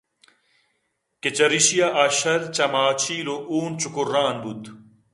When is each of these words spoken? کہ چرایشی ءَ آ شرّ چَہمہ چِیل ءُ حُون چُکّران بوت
کہ 1.21 1.29
چرایشی 1.37 1.77
ءَ 1.87 1.95
آ 2.01 2.03
شرّ 2.17 2.41
چَہمہ 2.55 2.83
چِیل 3.01 3.27
ءُ 3.33 3.45
حُون 3.49 3.71
چُکّران 3.81 4.35
بوت 4.41 4.63